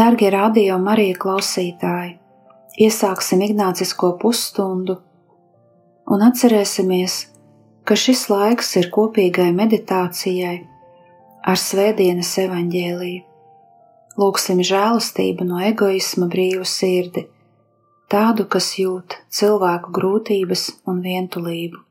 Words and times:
Darbie 0.00 0.30
radio 0.32 0.78
Marija 0.80 1.12
klausītāji, 1.20 2.14
iesāksim 2.80 3.42
Ignācisko 3.44 4.14
pusstundu 4.22 4.94
un 6.14 6.24
atcerēsimies, 6.24 7.16
ka 7.84 7.98
šis 8.02 8.22
laiks 8.30 8.70
ir 8.80 8.88
kopīgai 8.94 9.50
meditācijai 9.58 10.54
ar 11.52 11.60
Svētdienas 11.64 12.30
evaņģēliju. 12.46 13.20
Lūksim 14.22 14.64
žēlastību 14.70 15.44
no 15.50 15.60
egoisma 15.68 16.30
brīvu 16.32 16.64
sirdi, 16.64 17.26
tādu, 18.08 18.48
kas 18.56 18.72
jūt 18.80 19.20
cilvēku 19.28 19.92
grūtības 20.00 20.64
un 20.88 21.04
vientulību. 21.04 21.89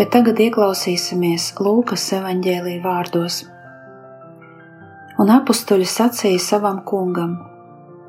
Bet 0.00 0.14
tagad 0.14 0.38
ieklausīsimies 0.40 1.50
Lūkas 1.60 2.06
evanģēlīja 2.16 2.80
vārdos. 2.80 3.42
Un 5.20 5.28
apstuļi 5.34 5.84
sacīja 5.84 6.40
savam 6.40 6.78
kungam: 6.88 7.34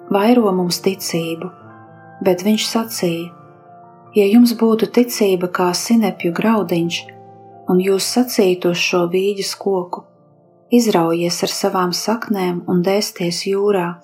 Vairo 0.07 0.53
mums 0.55 0.79
ticību, 0.85 1.49
bet 2.23 2.45
viņš 2.47 2.69
sacīja: 2.69 3.27
Ja 4.15 4.29
jums 4.29 4.55
būtu 4.63 4.87
ticība 4.87 5.51
kā 5.51 5.67
sinepju 5.75 6.31
graudiņš, 6.39 7.01
un 7.67 7.83
jūs 7.83 8.07
sacītu 8.15 8.71
uz 8.71 8.79
šo 8.87 9.03
vīģes 9.11 9.53
koku, 9.59 10.07
izraujies 10.71 11.43
ar 11.43 11.55
savām 11.59 11.91
saknēm 11.91 12.63
un 12.71 12.83
dēsties 12.87 13.43
jūrā, 13.51 13.97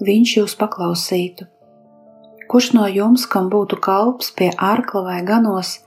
viņš 0.00 0.36
jūs 0.40 0.56
paklausītu. 0.56 1.52
Kurš 2.48 2.74
no 2.80 2.88
jums, 2.88 3.28
kam 3.28 3.52
būtu 3.52 3.76
kalps 3.76 4.32
pie 4.32 4.54
ārkla 4.56 5.04
vai 5.04 5.24
ganos, 5.28 5.82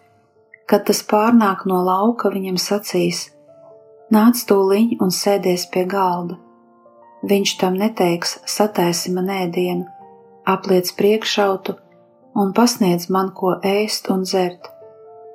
Kad 0.68 0.84
tas 0.90 1.00
pārnāk 1.08 1.64
no 1.70 1.80
lauka, 1.88 2.30
viņam 2.34 2.58
sacīs: 2.60 3.30
Nāc 4.12 4.44
tūliņ 4.50 4.98
un 5.04 5.12
sēdies 5.16 5.68
pie 5.72 5.86
galda. 5.88 6.36
Viņš 7.24 7.58
tam 7.62 7.80
neteiks: 7.80 8.38
Sataisi 8.46 9.14
man 9.16 9.32
ēdienu, 9.32 9.88
apliec 10.46 10.92
priekšautu 11.00 11.78
un 12.38 12.54
pasniedz 12.54 13.08
man 13.10 13.32
ko 13.34 13.56
ēst 13.66 14.12
un 14.14 14.22
dzert, 14.28 14.70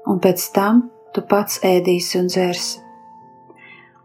un 0.06 0.20
pēc 0.22 0.44
tam 0.54 0.84
tu 1.14 1.24
pats 1.26 1.58
ēdīsi 1.66 2.20
un 2.20 2.28
dzersi. 2.30 2.78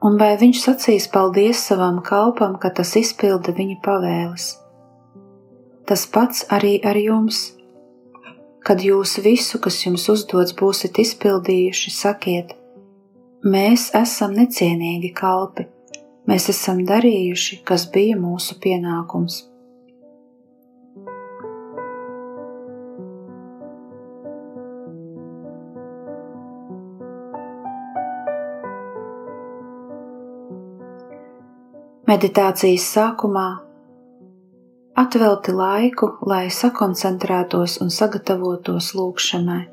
Un 0.08 0.18
vai 0.18 0.36
viņš 0.38 0.62
sacīs 0.62 1.08
paldies 1.10 1.62
savam 1.70 2.02
kalpam, 2.06 2.58
ka 2.62 2.70
tas 2.70 2.96
izpilda 3.00 3.54
viņa 3.58 3.78
pavēles? 3.86 4.48
Tas 5.90 6.04
pats 6.14 6.46
arī 6.54 6.78
ar 6.86 6.98
jums 7.00 7.57
Kad 8.68 8.82
jūs 8.84 9.14
visu, 9.24 9.62
kas 9.64 9.78
jums 9.86 10.10
uzdots, 10.12 10.52
būsiet 10.60 10.98
izpildījuši, 11.00 11.92
sakiet, 11.96 12.50
mēs 13.48 13.86
esam 13.96 14.34
necienīgi 14.36 15.14
kalpi, 15.16 15.64
mēs 16.28 16.50
esam 16.52 16.82
darījuši, 16.90 17.62
kas 17.64 17.86
bija 17.94 18.18
mūsu 18.20 18.58
pienākums. 18.60 19.46
Meditācijas 32.12 32.90
sākumā 32.98 33.48
atvelti 34.98 35.54
laiku, 35.54 36.16
lai 36.26 36.48
sakoncentrētos 36.50 37.78
un 37.84 37.92
sagatavotos 37.94 38.94
lūgšanai. 38.98 39.64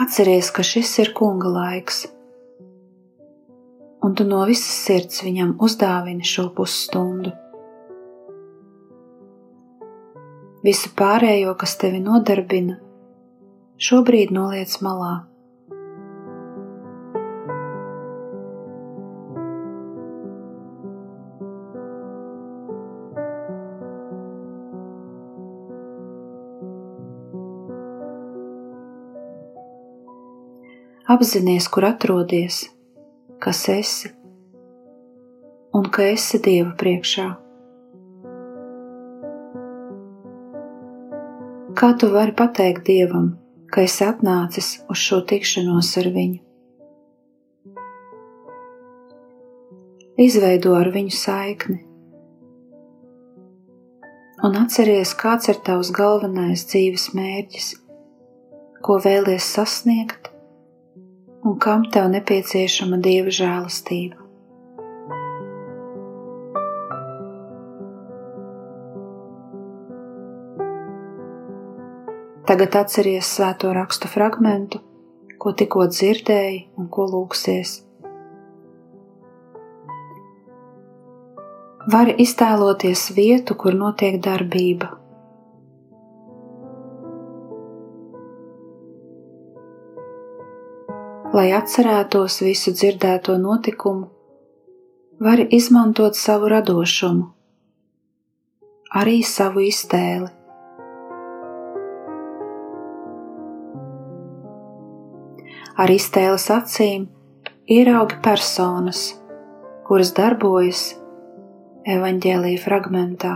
Atceries, 0.00 0.48
ka 0.52 0.64
šis 0.64 0.92
ir 1.04 1.12
kunga 1.16 1.50
laiks, 1.52 2.04
un 4.04 4.16
tu 4.16 4.24
no 4.28 4.42
visas 4.48 4.72
sirds 4.86 5.22
viņam 5.24 5.56
uzdāvini 5.66 6.24
šo 6.24 6.48
pusstundu. 6.56 7.32
Visu 10.64 10.90
pārējo, 10.98 11.54
kas 11.60 11.76
tevi 11.80 12.00
nodarbina, 12.02 12.80
šobrīd 13.76 14.32
noliec 14.34 14.72
malā. 14.82 15.14
Apzinies, 31.06 31.68
kur 31.70 31.84
atrodies, 31.86 32.64
kas 33.38 33.60
esi 33.70 34.08
un 35.78 35.86
ka 35.94 36.02
esi 36.10 36.40
Dieva 36.42 36.72
priekšā. 36.80 37.26
Kā 41.78 41.92
tu 42.02 42.10
vari 42.10 42.34
pateikt 42.42 42.82
Dievam, 42.90 43.30
ka 43.70 43.86
esi 43.86 44.02
atnācis 44.08 44.72
uz 44.90 44.98
šo 45.06 45.20
tikšanos 45.30 45.94
ar 46.02 46.10
viņu? 46.18 46.42
Izveido 50.26 50.74
ar 50.74 50.90
viņu 50.90 51.14
saikni 51.22 51.84
un 54.42 54.58
atceries, 54.58 55.14
kāds 55.14 55.54
ir 55.54 55.62
tavs 55.62 55.94
galvenais 55.94 56.66
dzīves 56.66 57.12
mērķis, 57.14 57.76
ko 58.82 58.98
vēlies 59.06 59.54
sasniegt 59.54 60.32
un 61.46 61.58
kam 61.62 61.84
tev 61.94 62.08
nepieciešama 62.10 62.96
dieva 62.98 63.30
žēlastība. 63.30 64.18
Tagad 72.46 72.78
atceries 72.80 73.30
svēto 73.36 73.70
rakstu 73.74 74.10
fragmentu, 74.10 74.82
ko 75.38 75.54
tikko 75.54 75.86
dzirdēji 75.90 76.60
un 76.78 76.90
ko 76.90 77.06
lūksies. 77.14 77.80
Vari 81.90 82.14
iztēloties 82.22 83.08
vietu, 83.14 83.54
kur 83.54 83.74
notiek 83.78 84.18
darbība, 84.22 84.90
lai 91.36 91.50
atcerētos 91.52 92.38
visu 92.40 92.72
dzirdēto 92.72 93.34
notikumu, 93.36 94.06
vari 95.20 95.44
izmantot 95.52 96.16
savu 96.16 96.48
radošumu, 96.48 97.26
arī 98.96 99.18
savu 99.20 99.60
iztēli. 99.66 100.30
Ar 105.76 105.92
iztēles 105.92 106.46
acīm 106.54 107.04
ieraugi 107.68 108.16
personas, 108.24 109.02
kuras 109.84 110.14
darbojas 110.16 110.86
evaņģēlīja 111.84 112.62
fragmentā. 112.64 113.34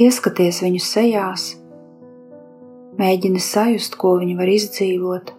Ieskaties 0.00 0.62
viņu 0.64 0.80
sejās, 0.80 1.44
mēģina 2.98 3.42
sajust, 3.42 3.96
ko 3.98 4.16
viņi 4.20 4.36
var 4.38 4.50
izdzīvot, 4.50 5.34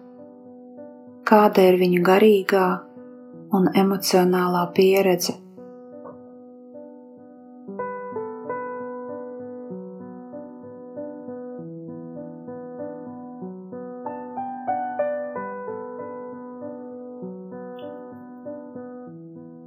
kāda 1.26 1.64
ir 1.70 1.80
viņu 1.80 2.04
garīgā 2.06 2.66
un 3.56 3.68
emocionālā 3.74 4.66
pieredze. 4.76 5.36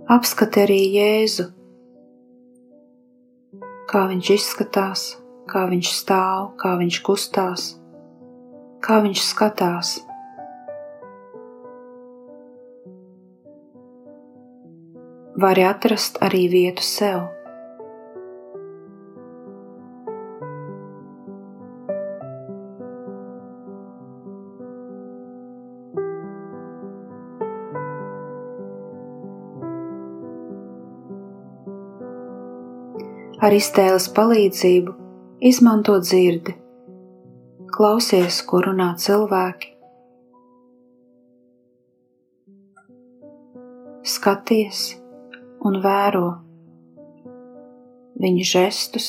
Apskati 0.09 0.63
arī 0.65 0.77
Jēzu, 0.97 1.43
kā 3.89 4.07
viņš 4.09 4.31
izskatās, 4.35 5.03
kā 5.49 5.67
viņš 5.69 5.91
stāv, 5.93 6.49
kā 6.59 6.73
viņš 6.81 6.97
kustās, 7.05 7.69
kā 8.83 8.99
viņš 9.03 9.23
skatās. 9.31 9.97
Vari 15.39 15.63
atrast 15.63 16.17
arī 16.25 16.47
vietu 16.51 16.83
sev. 16.83 17.27
Ar 33.39 33.55
iztēles 33.55 34.09
palīdzību 34.13 34.93
izmanto 35.47 35.95
dzirdi, 36.03 36.57
klausies, 37.79 38.41
ko 38.43 38.59
runā 38.59 38.89
cilvēki, 38.99 39.69
skaties 44.03 44.81
un 45.63 45.77
vēro 45.85 46.25
viņu 48.19 48.49
žestus, 48.51 49.07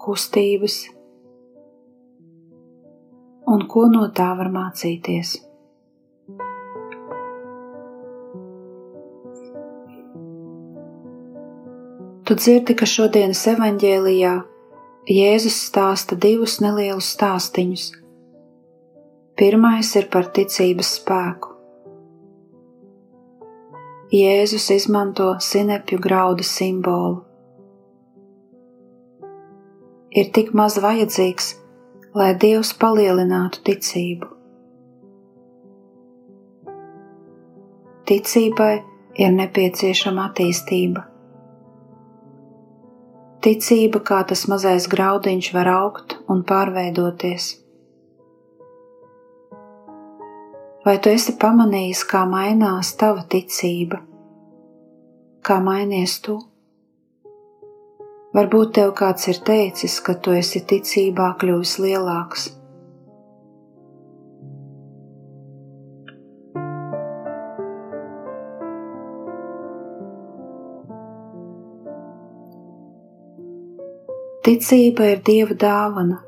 kustības 0.00 0.78
un 3.52 3.68
ko 3.68 3.84
no 3.92 4.08
tā 4.08 4.32
var 4.40 4.48
mācīties. 4.56 5.36
Tu 12.26 12.40
dzirdi, 12.40 12.72
ka 12.72 12.88
šodienas 12.88 13.48
evanģēlijā 13.52 14.36
Jēzus 15.06 15.54
stāsta 15.68 16.16
divus 16.18 16.56
nelielus 16.58 17.12
stāstīņus. 17.14 17.84
Pirmais 19.38 19.92
ir 20.00 20.08
par 20.10 20.26
ticības 20.34 20.90
spēku. 20.96 21.52
Jēzus 24.10 24.66
izmanto 24.74 25.28
sinepju 25.38 26.00
graudu 26.02 26.42
simbolu. 26.42 27.22
Ir 30.10 30.34
tik 30.34 30.50
maz 30.58 30.80
vajadzīgs, 30.82 31.54
lai 32.18 32.32
Dievs 32.34 32.74
palielinātu 32.74 33.62
ticību. 33.62 34.34
Ticībai 38.10 38.72
ir 39.22 39.36
nepieciešama 39.38 40.32
attīstība 40.32 41.12
ticība, 43.46 44.02
kā 44.02 44.24
tas 44.26 44.42
mazais 44.50 44.88
graudiņš 44.90 45.52
var 45.54 45.70
augt 45.70 46.16
un 46.32 46.42
pārveidoties. 46.46 47.46
Vai 50.86 50.98
tu 51.02 51.10
esi 51.10 51.34
pamanījis, 51.38 52.02
kā 52.10 52.24
mainās 52.30 52.92
tava 52.98 53.24
ticība? 53.30 54.02
Kā 55.46 55.56
mainies 55.62 56.18
tu? 56.22 56.36
Varbūt 58.36 58.74
tev 58.78 58.92
kāds 58.98 59.30
ir 59.30 59.38
teicis, 59.46 59.96
ka 60.02 60.14
tu 60.22 60.34
esi 60.34 60.60
ticībā 60.72 61.32
kļuvis 61.40 61.78
lielāks. 61.82 62.50
Ticība 74.46 75.08
ir 75.10 75.22
dieva 75.26 75.56
dāvana, 75.58 76.20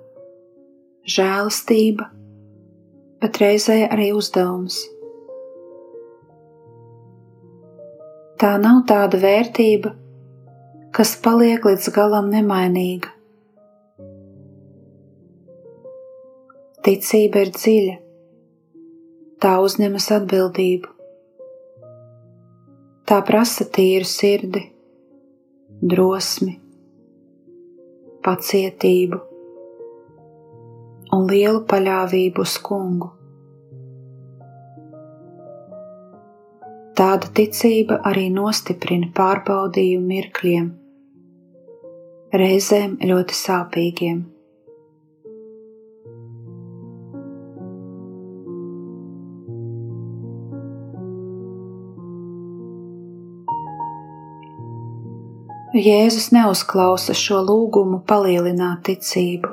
žēlastība, 1.07 2.09
bet 3.23 3.39
reizē 3.39 3.77
arī 3.87 4.09
uzdevums. 4.11 4.81
Tā 8.43 8.51
nav 8.59 8.83
tāda 8.91 9.23
vērtība, 9.23 9.95
kas 10.91 11.15
paliek 11.23 11.71
līdz 11.71 11.89
galam 11.95 12.35
nemainīga. 12.35 13.15
Ticība 16.83 17.47
ir 17.47 17.55
dziļa, 17.55 17.99
tā 19.39 19.59
uzņemas 19.63 20.15
atbildību. 20.19 20.97
Tā 23.07 23.23
prasa 23.31 23.75
tīru 23.79 24.17
sirdi, 24.19 24.71
drosmi 25.79 26.65
pacietību 28.29 29.25
un 31.17 31.29
lielu 31.31 31.63
paļāvību 31.71 32.45
uz 32.45 32.57
kungu. 32.65 33.15
Tāda 36.99 37.31
ticība 37.31 38.01
arī 38.11 38.27
nostiprina 38.35 39.09
pārbaudījumu 39.15 40.11
mirkļiem, 40.13 40.73
reizēm 42.43 42.99
ļoti 43.09 43.39
sāpīgiem. 43.39 44.25
Jēzus 55.77 56.31
neuzklausa 56.33 57.13
šo 57.13 57.43
lūgumu 57.45 57.99
palielināt 58.09 58.87
ticību. 58.89 59.51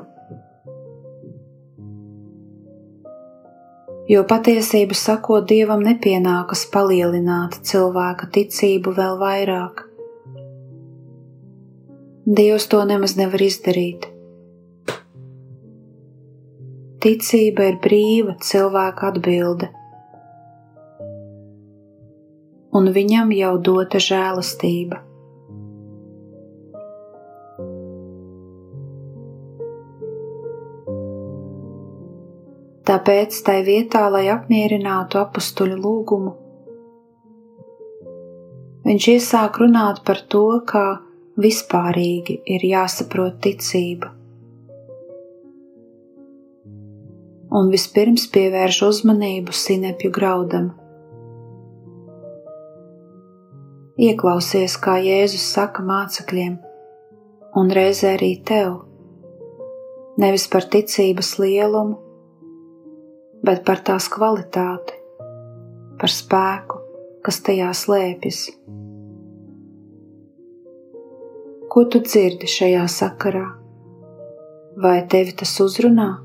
Jo 4.07 4.21
patiesību 4.23 4.95
sakot, 4.95 5.43
Dievam 5.49 5.81
nepienākas 5.83 6.61
palielināt 6.71 7.57
cilvēka 7.67 8.29
ticību 8.31 8.93
vēl 8.95 9.19
vairāk. 9.19 9.81
Dievs 12.37 12.69
to 12.71 12.79
nemaz 12.87 13.17
nevar 13.19 13.43
izdarīt. 13.43 14.07
Ticība 17.03 17.67
ir 17.73 17.81
brīva 17.83 18.37
cilvēka 18.39 19.11
atbilde, 19.11 19.67
un 22.71 22.89
viņam 22.95 23.35
jau 23.35 23.51
dota 23.69 23.99
žēlastība. 23.99 25.04
Tāpēc 32.85 33.37
tai 33.41 33.61
vietā, 33.65 34.03
lai 34.13 34.27
apmierinātu 34.29 35.17
apstuļu 35.17 35.77
lūgumu, 35.81 36.33
viņš 38.85 39.07
iesāk 39.15 39.57
runāt 39.63 40.03
par 40.05 40.21
to, 40.29 40.43
kā 40.69 40.83
vispārīgi 41.41 42.37
ir 42.45 42.67
jāsaprot 42.69 43.41
ticība. 43.41 44.11
Un 47.55 47.73
vispirms 47.73 48.27
pievērš 48.29 48.81
uzmanību 48.91 49.55
sinepju 49.55 50.13
graudam. 50.13 50.69
Ieklausies, 53.97 54.77
kā 54.77 54.99
Jēzus 55.01 55.49
saka 55.57 55.81
mācekļiem, 55.89 56.57
un 57.57 57.77
reizē 57.81 58.17
arī 58.19 58.33
tev, 58.45 58.81
nevis 60.21 60.49
par 60.51 60.67
ticības 60.69 61.37
lielumu, 61.39 62.04
bet 63.43 63.63
par 63.67 63.81
tās 63.83 64.07
kvalitāti, 64.11 64.95
par 65.99 66.11
spēku, 66.11 66.81
kas 67.25 67.41
tajā 67.43 67.71
slēpjas. 67.75 68.41
Ko 71.71 71.83
tu 71.91 71.99
dzirdi 72.05 72.47
šajā 72.47 72.85
sakarā? 72.91 73.47
Vai 74.79 74.99
tevi 75.11 75.33
tas 75.35 75.55
uzrunā? 75.63 76.24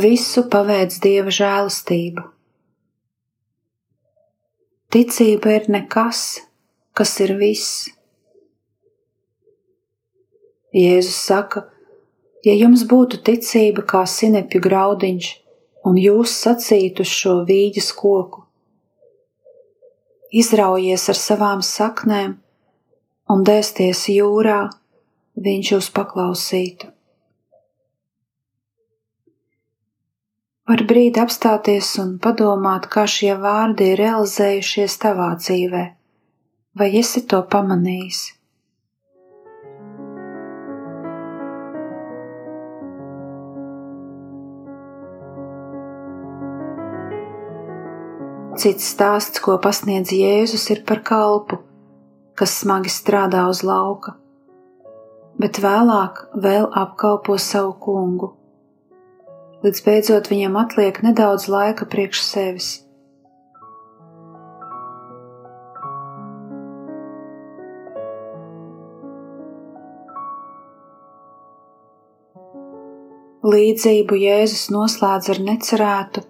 Visu 0.00 0.46
paveic 0.50 0.96
dieva 1.02 1.32
žēlastība. 1.34 2.28
Ticība 4.94 5.58
ir 5.58 5.70
nekas, 5.74 6.24
kas 6.94 7.18
ir 7.24 7.34
viss. 7.38 7.88
Jēzus 10.74 11.18
saka, 11.26 11.64
Ja 12.44 12.52
jums 12.52 12.82
būtu 12.84 13.22
ticība 13.24 13.82
kā 13.88 14.02
sinepju 14.04 14.60
graudiņš, 14.66 15.28
un 15.88 15.96
jūs 15.96 16.32
sacītu 16.42 17.06
šo 17.08 17.38
vīģes 17.48 17.86
koku, 17.96 18.42
izraujies 20.28 21.08
ar 21.08 21.20
savām 21.20 21.62
saknēm 21.64 22.34
un 23.32 23.46
dēsties 23.48 24.02
jūrā, 24.12 24.58
viņš 25.46 25.70
jūs 25.72 25.88
paklausītu. 25.96 26.90
Var 30.64 30.80
brīdi 30.88 31.20
apstāties 31.20 31.90
un 32.00 32.14
padomāt, 32.24 32.86
kā 32.92 33.02
šie 33.14 33.34
vārdi 33.36 33.90
ir 33.92 33.98
realizējušies 34.00 34.94
tavā 35.02 35.26
dzīvē, 35.36 35.80
vai 36.80 36.86
esi 37.00 37.20
to 37.28 37.42
pamanījis? 37.54 38.20
Cits 48.62 48.86
stāsts, 48.94 49.42
ko 49.44 49.58
pasniedz 49.66 50.14
Jēzus, 50.16 50.64
ir 50.72 50.80
par 50.88 51.02
kalpu, 51.10 51.58
kas 52.40 52.54
smagi 52.62 52.94
strādā 52.94 53.44
uz 53.52 53.60
lauka, 53.68 54.16
bet 55.36 55.60
vēlāk 55.60 56.24
vēl 56.48 56.70
apkalpo 56.84 57.36
savu 57.48 57.76
kungu 57.84 58.30
līdz 59.64 59.80
beidzot 59.84 60.26
viņam 60.28 60.56
atliek 60.60 60.98
nedaudz 61.04 61.46
laika 61.48 61.86
priekš 61.88 62.20
sevis. 62.20 62.70
Līdzību 73.44 74.16
Jēzus 74.16 74.70
noslēdz 74.72 75.30
ar 75.34 75.40
necerētu, 75.46 76.22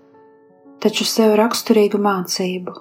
taču 0.83 1.07
sev 1.07 1.37
raksturīgu 1.39 1.99
mācību. 2.03 2.75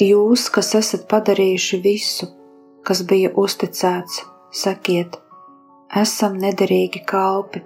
Jūs, 0.00 0.48
kas 0.52 0.74
esat 0.76 1.04
padarījuši 1.12 1.80
visu, 1.84 2.28
kas 2.84 3.00
bija 3.08 3.32
uzticēts, 3.36 4.24
sakiet, 4.64 5.16
esam 6.02 6.36
nederīgi 6.40 7.04
kalpi 7.08 7.64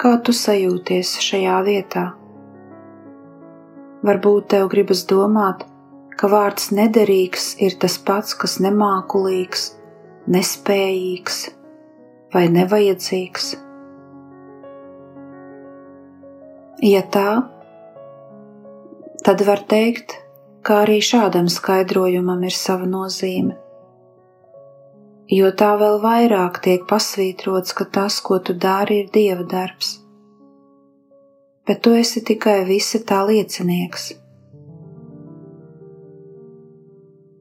Kā 0.00 0.14
tu 0.24 0.32
sajūties 0.32 1.10
šajā 1.20 1.58
vietā? 1.66 2.02
Varbūt 4.08 4.46
tev 4.54 4.70
gribas 4.72 5.02
domāt, 5.10 5.66
ka 6.16 6.30
vārds 6.32 6.70
nederīgs 6.72 7.50
ir 7.60 7.76
tas 7.82 7.98
pats, 8.00 8.32
kas 8.32 8.56
nemākulīgs, 8.64 9.66
nespējīgs 10.24 11.42
vai 12.32 12.46
nevajadzīgs. 12.56 13.52
Ja 16.88 17.04
tā, 17.04 17.28
tad 19.20 19.44
var 19.52 19.66
teikt, 19.68 20.16
ka 20.64 20.86
arī 20.86 21.02
šādam 21.04 21.52
skaidrojumam 21.52 22.48
ir 22.48 22.56
sava 22.56 22.88
nozīme 22.88 23.60
jo 25.30 25.50
tā 25.54 25.74
vēl 25.78 26.00
vairāk 26.02 26.58
tiek 26.64 26.86
pasvītrots, 26.90 27.74
ka 27.78 27.86
tas, 27.86 28.18
ko 28.20 28.40
tu 28.42 28.54
dari, 28.54 29.04
ir 29.04 29.10
dieva 29.14 29.46
darbs. 29.46 30.00
Bet 31.66 31.84
tu 31.84 31.94
esi 31.94 32.24
tikai 32.26 32.64
visa 32.66 32.98
tā 33.06 33.22
liecinieks. 33.28 34.10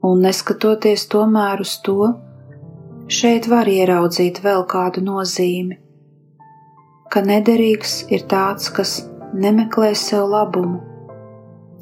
Un 0.05 0.21
neskatoties 0.23 1.07
tomēr 1.11 1.65
uz 1.65 1.75
to, 1.83 2.13
šeit 3.09 3.49
var 3.51 3.67
ieraudzīt 3.67 4.43
vēl 4.45 4.63
kādu 4.69 5.03
nozīmi, 5.03 5.79
ka 7.09 7.25
nederīgs 7.25 8.03
ir 8.13 8.23
tāds, 8.29 8.69
kas 8.69 8.99
nemeklē 9.33 9.91
sev 9.97 10.29
labumu, 10.29 10.79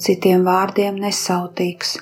citiem 0.01 0.47
vārdiem 0.47 0.97
nesautīgs 1.03 1.97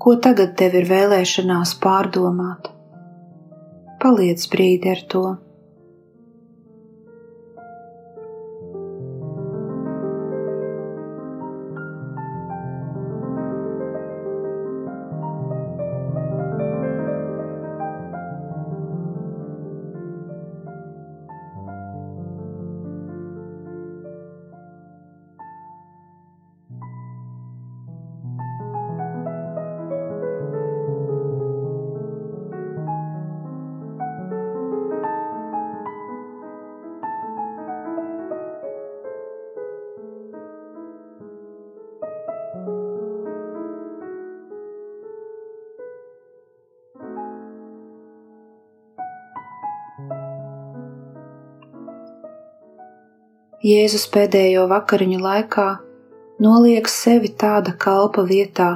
ko 0.00 0.16
tagad 0.24 0.56
tev 0.56 0.76
ir 0.80 0.86
vēlēšanās 0.88 1.74
pārdomāt. 1.82 2.70
Paliec 4.00 4.46
brīdi 4.52 4.92
ar 4.94 5.02
to. 5.12 5.24
Jēzus 53.60 54.06
pēdējo 54.08 54.62
vakariņu 54.70 55.18
laikā 55.20 55.64
noliek 56.40 56.86
sevi 56.88 57.28
tāda 57.42 57.74
kalpa 57.76 58.22
vietā, 58.24 58.68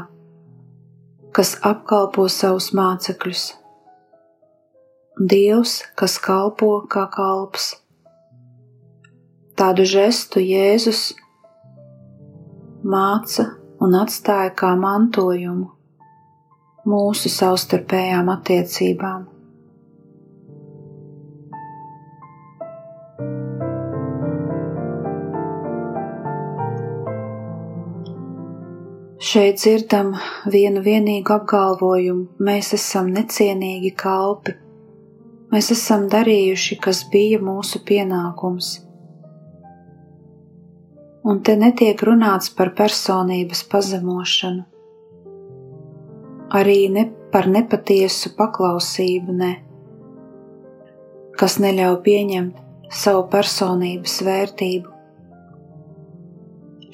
kas 1.32 1.54
apkalpo 1.64 2.26
savus 2.28 2.66
mācekļus. 2.76 3.46
Dievs, 5.32 5.78
kas 5.96 6.18
kalpo 6.20 6.68
kā 6.92 7.06
kalps. 7.16 7.70
Tādu 9.56 9.88
žestu 9.88 10.44
Jēzus 10.44 11.14
māca 12.84 13.54
un 13.80 13.96
atstāja 14.04 14.52
kā 14.52 14.76
mantojumu 14.76 15.70
mūsu 16.84 17.32
savstarpējām 17.32 18.28
attiecībām. 18.36 19.30
Šeit 29.34 29.56
dzirdam 29.58 30.12
vienu 30.46 30.78
vienīgu 30.84 31.32
apgalvojumu: 31.34 32.36
mēs 32.46 32.68
esam 32.76 33.08
necienīgi 33.10 33.90
kalpi. 33.98 34.52
Mēs 35.50 35.72
esam 35.74 36.04
darījuši, 36.12 36.76
kas 36.84 37.00
bija 37.10 37.40
mūsu 37.42 37.80
pienākums. 37.88 38.68
Un 41.26 41.42
te 41.42 41.56
netiek 41.58 42.06
runāts 42.06 42.52
par 42.54 42.70
personības 42.78 43.64
pazemošanu, 43.74 44.62
arī 46.62 46.78
ne 46.94 47.08
par 47.34 47.50
nepatiesu 47.50 48.36
paklausību, 48.38 49.38
ne, 49.42 49.52
kas 51.42 51.58
neļauj 51.64 52.02
pieņemt 52.06 52.66
savu 53.02 53.26
personības 53.34 54.20
vērtību 54.30 54.93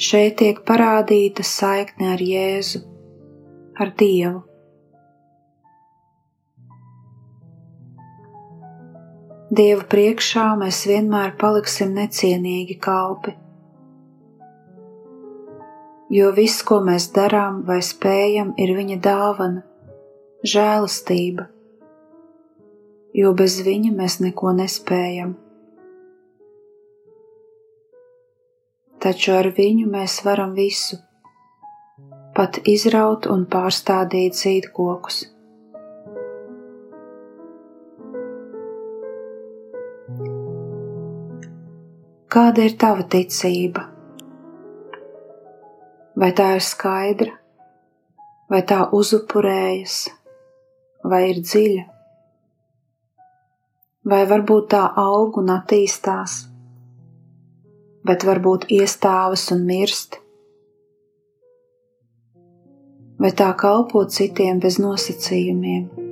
Šeit 0.00 0.38
tiek 0.40 0.62
parādīta 0.64 1.44
saikne 1.44 2.06
ar 2.14 2.20
Jēzu, 2.24 2.78
ar 3.76 3.90
Dievu. 4.00 4.38
Dievu 9.60 9.84
priekšā 9.92 10.46
mēs 10.62 10.78
vienmēr 10.88 11.34
paliksim 11.42 11.92
necienīgi 11.98 12.78
kalpi, 12.80 13.34
jo 16.16 16.32
viss, 16.40 16.64
ko 16.64 16.80
mēs 16.88 17.10
darām 17.20 17.60
vai 17.68 17.82
spējam, 17.84 18.56
ir 18.56 18.72
Viņa 18.80 18.98
dāvana, 19.04 19.66
žēlastība, 20.54 21.50
jo 23.20 23.36
bez 23.36 23.60
Viņa 23.68 23.92
mēs 24.00 24.22
neko 24.24 24.56
nespējam. 24.64 25.36
Taču 29.00 29.32
ar 29.32 29.48
viņu 29.56 29.88
mēs 29.90 30.20
varam 30.26 30.52
visu, 30.56 30.98
pat 32.36 32.60
izraut 32.68 33.26
un 33.32 33.46
pārstādīt 33.48 34.36
zīdkokus. 34.36 35.22
Kāda 42.30 42.62
ir 42.62 42.76
tava 42.78 43.02
ticība? 43.10 43.88
Vai 46.20 46.30
tā 46.36 46.50
ir 46.58 46.62
skaidra, 46.62 47.32
vai 48.52 48.60
tā 48.68 48.84
uzupurējas, 48.94 49.96
vai 51.10 51.22
ir 51.30 51.40
dziļa, 51.40 51.86
vai 54.12 54.22
varbūt 54.30 54.70
tā 54.76 54.84
aug 55.00 55.40
un 55.40 55.50
attīstās, 55.56 56.49
bet 58.06 58.26
varbūt 58.26 58.68
iestāvas 58.72 59.48
un 59.54 59.64
mirst, 59.68 60.20
vai 63.20 63.32
tā 63.36 63.50
kalpo 63.60 64.06
citiem 64.08 64.60
bez 64.62 64.80
nosacījumiem. 64.80 66.09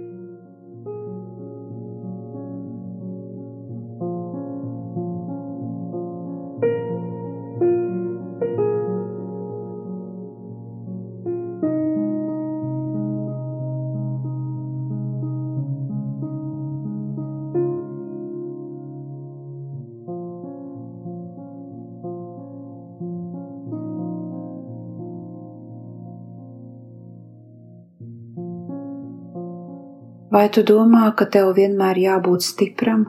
Vai 30.39 30.45
tu 30.55 30.63
domā, 30.63 31.09
ka 31.19 31.27
tev 31.35 31.49
vienmēr 31.57 31.99
jābūt 31.99 32.45
stipram 32.47 33.01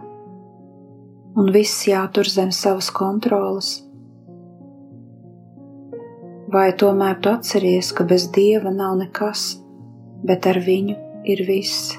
un 1.38 1.52
viss 1.54 1.84
jātur 1.86 2.26
zem 2.26 2.50
savas 2.50 2.88
kontrolas? 2.90 3.68
Vai 6.50 6.72
tomēr 6.84 7.20
tu 7.22 7.30
atceries, 7.30 7.92
ka 7.94 8.08
bez 8.10 8.26
dieva 8.34 8.74
nav 8.74 8.96
nekas, 9.04 9.44
bet 10.26 10.48
ar 10.50 10.58
viņu 10.66 10.96
ir 11.36 11.44
viss? 11.52 11.94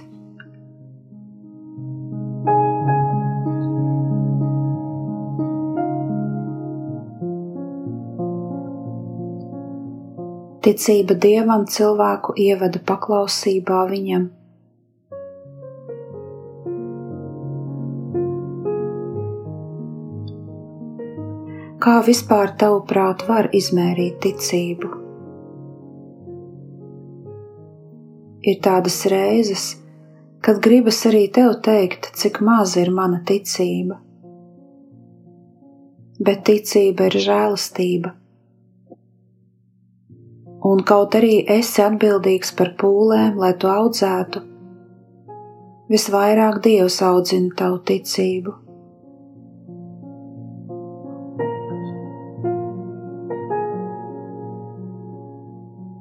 Ticība 10.67 11.15
dievam 11.29 11.71
cilvēku 11.79 12.35
ievada 12.51 12.83
paklausībā 12.91 13.87
viņam 13.95 14.29
Kā 21.81 21.95
vispār 22.05 22.51
tavuprāt 22.61 23.23
var 23.25 23.47
izmērīt 23.57 24.19
ticību? 24.21 24.89
Ir 28.53 28.59
tādas 28.67 28.99
reizes, 29.09 29.65
kad 30.45 30.61
gribas 30.61 31.01
arī 31.09 31.23
tev 31.33 31.55
teikt, 31.65 32.11
cik 32.21 32.43
maza 32.45 32.83
ir 32.85 32.93
mana 32.93 33.23
ticība. 33.25 33.97
Bet 36.21 36.45
ticība 36.51 37.09
ir 37.09 37.17
žēlastība. 37.31 38.13
Un 40.69 40.85
kaut 40.85 41.17
arī 41.17 41.35
esi 41.59 41.81
atbildīgs 41.81 42.53
par 42.61 42.75
pūlēm, 42.77 43.41
lai 43.41 43.55
to 43.57 43.73
audzētu, 43.73 44.45
visvairāk 45.89 46.61
Dievs 46.67 47.01
audzina 47.09 47.57
tavu 47.57 47.81
ticību. 47.89 48.61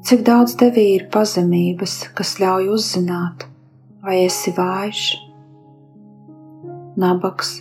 Cik 0.09 0.23
daudz 0.25 0.55
tevī 0.57 0.83
ir 0.95 1.03
pazemības, 1.13 1.91
kas 2.17 2.31
ļauj 2.41 2.71
uzzināt, 2.73 3.43
vai 4.01 4.15
esi 4.23 4.49
vājš, 4.57 5.01
nabaks, 6.97 7.51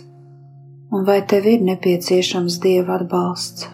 un 0.89 1.05
vai 1.05 1.19
tev 1.29 1.45
ir 1.51 1.61
nepieciešams 1.67 2.57
dieva 2.63 2.95
atbalsts. 2.97 3.67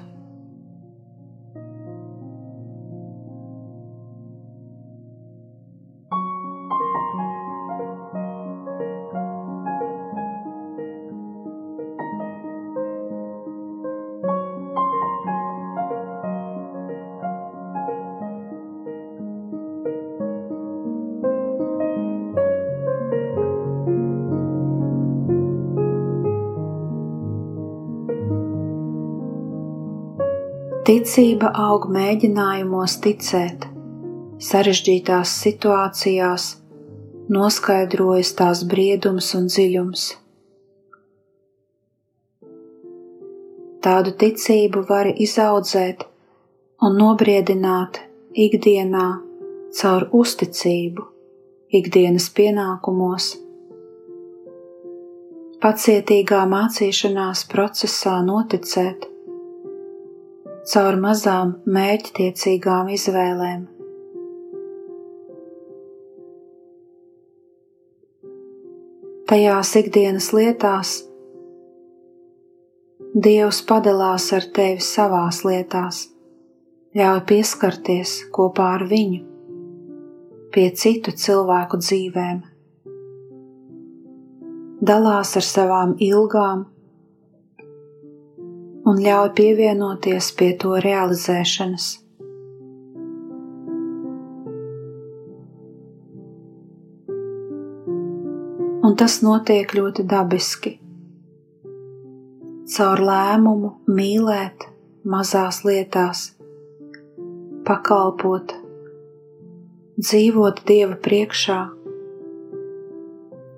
Ticība 30.85 31.49
aug 31.57 31.87
mēģinājumos 31.89 32.99
ticēt, 33.01 33.63
sarežģītās 34.47 35.31
situācijās, 35.41 36.43
noskaidrojas 37.33 38.29
tās 38.37 38.61
briedums 38.69 39.31
un 39.39 39.47
dziļums. 39.49 40.03
Tādu 43.87 44.13
ticību 44.25 44.83
var 44.91 45.09
izaudzēt 45.09 46.05
un 46.85 47.01
nobriedināt 47.01 47.97
ikdienā 48.45 49.07
caur 49.79 50.07
uzticību, 50.21 51.07
ikdienas 51.81 52.29
pienākumos, 52.37 53.31
pacietīgā 55.65 56.45
mācīšanās 56.53 57.45
procesā 57.49 58.19
noticēt 58.29 59.09
caur 60.71 60.97
mazām 60.97 61.55
mērķtiecīgām 61.69 62.89
izvēlēm. 62.95 63.65
Tajās 69.29 69.75
ikdienas 69.81 70.31
lietās 70.37 70.95
Dievs 73.15 73.61
padalās 73.63 74.25
ar 74.35 74.43
tevi 74.57 74.81
savās 74.83 75.37
lietās, 75.47 76.01
ļauj 76.99 77.21
pieskarties 77.29 78.17
kopā 78.35 78.73
ar 78.75 78.83
viņu 78.89 79.21
pie 80.51 80.65
citu 80.75 81.13
cilvēku 81.15 81.79
dzīvēm, 81.79 82.41
dalās 84.91 85.31
ar 85.39 85.47
savām 85.47 85.95
ilgām 86.03 86.65
un 88.85 88.99
ļauj 89.01 89.29
pievienoties 89.37 90.31
pie 90.37 90.51
to 90.61 90.75
realizēšanas. 90.85 91.87
Un 98.85 98.93
tas 98.99 99.17
notiek 99.25 99.73
ļoti 99.75 100.05
dabiski. 100.07 100.75
Caur 102.75 103.01
lēmumu 103.07 103.71
mīlēt 103.89 104.67
mazās 105.05 105.63
lietās, 105.65 106.27
pakalpot, 107.65 108.53
dzīvot 110.01 110.61
Dieva 110.69 110.97
priekšā 111.07 111.59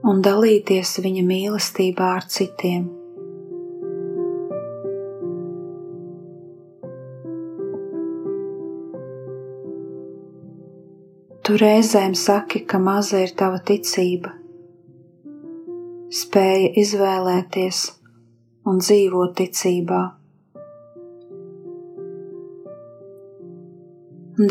un 0.07 0.21
dalīties 0.23 0.97
Viņa 1.03 1.23
mīlestībā 1.27 2.13
ar 2.19 2.27
citiem. 2.31 2.96
Tu 11.47 11.55
reizēm 11.55 12.11
saki, 12.11 12.59
ka 12.67 12.75
maza 12.75 13.21
ir 13.23 13.29
tava 13.39 13.61
ticība, 13.63 14.33
spēja 16.11 16.73
izvēlēties 16.81 17.77
un 18.67 18.81
dzīvot 18.83 19.31
ticībā. 19.39 20.01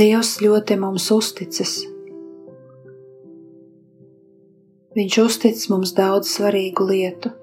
Dievs 0.01 0.33
ļoti 0.41 0.81
mums 0.81 1.11
uzticas. 1.13 1.77
Viņš 4.97 5.19
uztic 5.27 5.69
mums 5.75 5.93
daudz 6.01 6.33
svarīgu 6.33 6.91
lietu. 6.95 7.37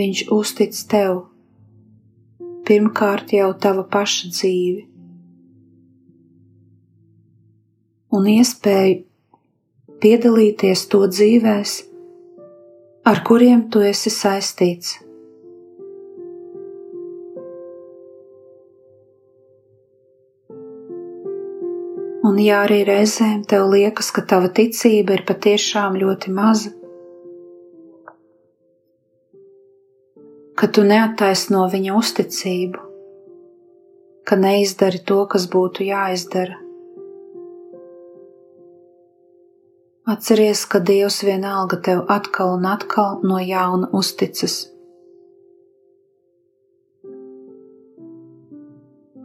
Viņš 0.00 0.30
uztic 0.32 0.80
tev 0.88 1.26
pirmkārt 2.64 3.36
jau 3.36 3.50
tava 3.60 3.84
paša 3.84 4.32
dzīvi, 4.32 4.86
un 8.16 8.26
iespēju 8.26 9.04
piedalīties 10.02 10.86
to 10.90 11.04
dzīvēs, 11.06 11.76
ar 13.06 13.22
kuriem 13.26 13.68
tu 13.70 13.82
esi 13.86 14.10
saistīts. 14.12 14.98
Un 22.30 22.36
ja 22.38 22.60
arī 22.64 22.82
reizēm 22.86 23.40
tev 23.48 23.70
liekas, 23.72 24.10
ka 24.14 24.22
tava 24.32 24.50
ticība 24.54 25.16
ir 25.16 25.24
patiešām 25.28 25.96
ļoti 26.02 26.32
maza, 26.36 26.72
ka 30.60 30.68
tu 30.68 30.84
neattaisno 30.86 31.64
viņa 31.72 31.94
uzticību, 31.96 32.82
ka 34.28 34.36
neizdari 34.36 35.00
to, 35.08 35.22
kas 35.32 35.48
būtu 35.50 35.88
jāizdara. 35.88 36.69
Atceries, 40.10 40.64
ka 40.66 40.80
Dievs 40.82 41.20
vienalga 41.22 41.76
tev 41.86 42.00
atkal 42.10 42.56
un 42.56 42.64
atkal 42.66 43.20
no 43.22 43.36
jauna 43.38 43.86
uzticas. 43.94 44.56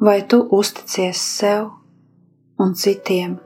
Vai 0.06 0.20
tu 0.30 0.44
uzticies 0.60 1.26
sev 1.40 1.72
un 2.62 2.76
citiem? 2.76 3.40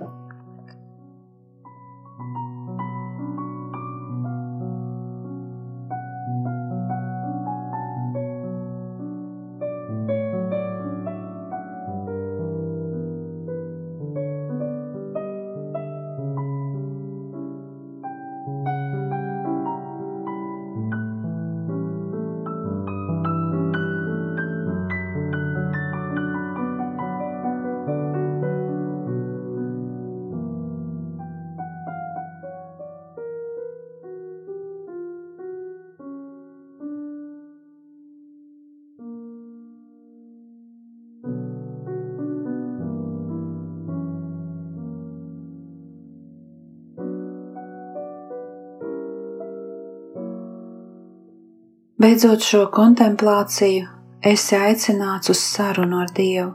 Beidzot 52.00 52.40
šo 52.40 52.62
kontemplāciju, 52.72 53.88
esi 54.24 54.56
aicināts 54.56 55.28
uz 55.34 55.40
sarunu 55.44 55.98
ar 56.00 56.12
Dievu. 56.16 56.54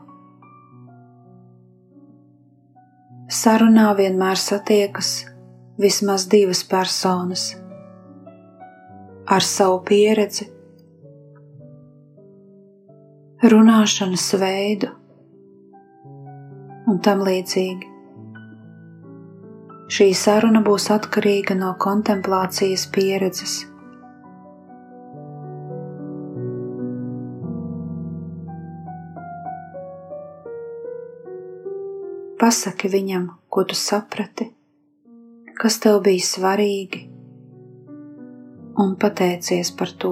Sarunā 3.29 3.91
vienmēr 3.99 4.41
satiekas 4.41 5.11
vismaz 5.85 6.25
divas 6.33 6.63
personas 6.71 7.45
ar 9.37 9.45
savu 9.45 9.83
pieredzi, 9.91 10.49
runāšanas 13.45 14.27
veidu 14.47 14.95
un 16.89 17.05
tam 17.05 17.21
līdzīgi. 17.29 17.93
Šī 19.93 20.09
saruna 20.25 20.65
būs 20.65 20.89
atkarīga 20.97 21.61
no 21.61 21.77
kontemplācijas 21.77 22.89
pieredzes. 22.97 23.61
Pasaki 32.45 32.91
viņam, 32.93 33.23
ko 33.49 33.63
tu 33.65 33.73
saprati, 33.73 34.45
kas 35.57 35.79
tev 35.81 36.03
bija 36.05 36.21
svarīgi, 36.21 36.99
un 38.85 38.91
pateicies 39.01 39.71
par 39.79 39.95
to. 40.03 40.11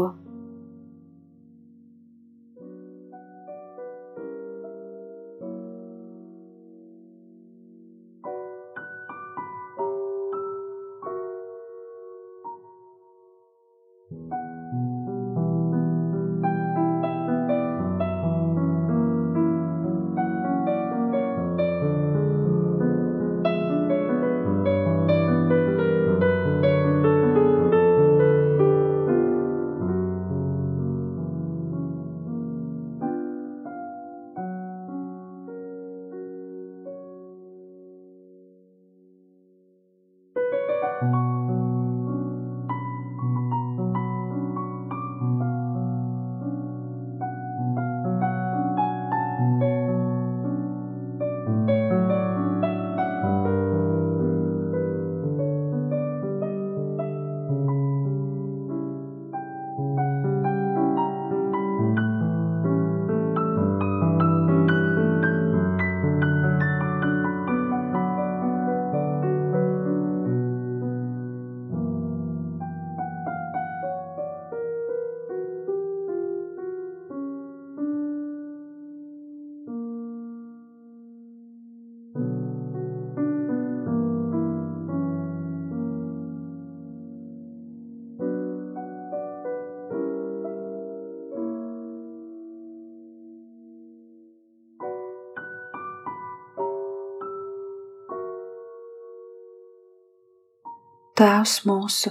Tēvs 101.23 101.61
mūsu, 101.69 102.11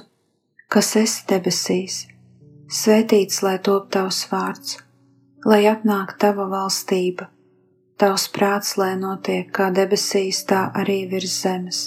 kas 0.72 0.90
esi 0.96 1.26
debesīs, 1.28 1.96
svētīts 2.72 3.42
lai 3.44 3.58
top 3.60 3.90
tavs 3.92 4.22
vārds, 4.32 4.78
lai 5.44 5.66
atnāk 5.68 6.14
tava 6.22 6.46
valstība, 6.48 7.26
tavs 8.00 8.30
prāts, 8.32 8.78
lai 8.80 8.94
notiek 9.02 9.50
kā 9.58 9.68
debesīs, 9.76 10.40
tā 10.48 10.62
arī 10.84 10.96
virs 11.12 11.34
zemes. 11.42 11.82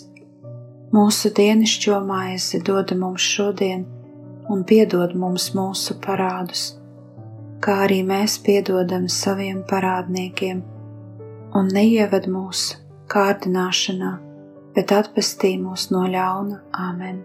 Mūsu 0.92 1.32
dienascho 1.38 2.02
maizi 2.04 2.60
dod 2.60 2.92
mums 3.00 3.24
šodien, 3.24 3.86
un 4.52 4.66
piedod 4.68 5.16
mums 5.16 5.48
mūsu 5.56 5.96
parādus, 6.04 6.66
kā 7.64 7.78
arī 7.86 8.02
mēs 8.04 8.36
piedodam 8.44 9.08
saviem 9.08 9.64
parādniekiem, 9.72 10.60
un 11.56 11.72
neieved 11.72 12.28
mūsu 12.36 12.84
kārdināšanā 13.08 14.12
bet 14.74 14.92
atpestī 14.94 15.54
mūs 15.60 15.88
no 15.94 16.04
ļauna 16.10 16.60
Āmen. 16.88 17.22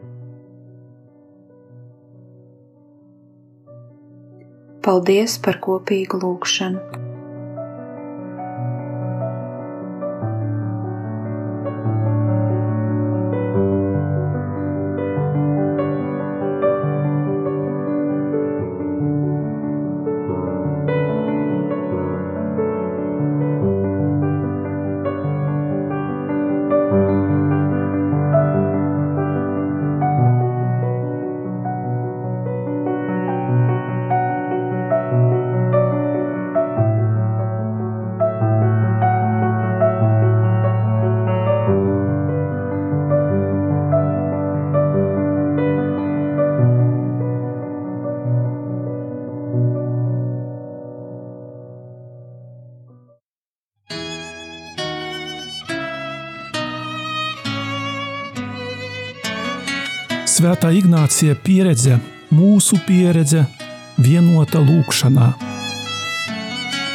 Paldies 4.86 5.38
par 5.44 5.60
kopīgu 5.66 6.22
lūgšanu! 6.22 7.09
Svētā 60.50 60.72
Ignācija 60.74 61.36
pieredze, 61.46 62.00
mūsu 62.34 62.80
pieredze, 62.88 63.44
vienota 64.02 64.58
lūkšanā. 64.58 65.28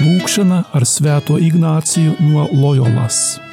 Lūkšana 0.00 0.58
ar 0.74 0.88
Svēto 0.90 1.38
Ignāciju 1.38 2.16
no 2.32 2.48
Loyolas. 2.50 3.43